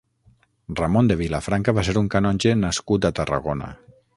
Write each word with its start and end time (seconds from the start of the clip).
Ramon 0.79 1.11
de 1.11 1.17
Vilafranca 1.19 1.75
va 1.81 1.83
ser 1.89 1.95
un 2.03 2.09
canonge 2.17 2.57
nascut 2.63 3.07
a 3.07 3.13
Tarragona. 3.21 3.71